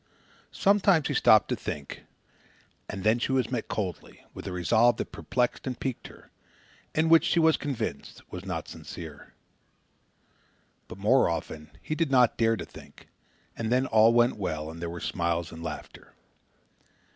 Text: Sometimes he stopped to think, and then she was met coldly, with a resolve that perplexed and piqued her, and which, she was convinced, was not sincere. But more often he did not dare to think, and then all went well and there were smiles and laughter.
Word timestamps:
Sometimes 0.55 1.09
he 1.09 1.13
stopped 1.13 1.47
to 1.49 1.55
think, 1.55 2.05
and 2.89 3.03
then 3.03 3.19
she 3.19 3.31
was 3.31 3.51
met 3.51 3.67
coldly, 3.67 4.25
with 4.33 4.47
a 4.47 4.51
resolve 4.51 4.97
that 4.97 5.11
perplexed 5.11 5.67
and 5.67 5.79
piqued 5.79 6.07
her, 6.07 6.31
and 6.95 7.07
which, 7.11 7.23
she 7.23 7.39
was 7.39 7.55
convinced, 7.55 8.23
was 8.31 8.43
not 8.43 8.67
sincere. 8.67 9.35
But 10.87 10.97
more 10.97 11.29
often 11.29 11.69
he 11.83 11.93
did 11.93 12.09
not 12.09 12.35
dare 12.35 12.57
to 12.57 12.65
think, 12.65 13.09
and 13.55 13.71
then 13.71 13.85
all 13.85 14.11
went 14.11 14.37
well 14.37 14.71
and 14.71 14.81
there 14.81 14.89
were 14.89 15.01
smiles 15.01 15.51
and 15.51 15.61
laughter. 15.61 16.15